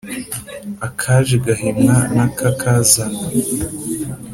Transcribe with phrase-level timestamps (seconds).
[0.87, 3.25] Akaje gahimwa n’akakazanye.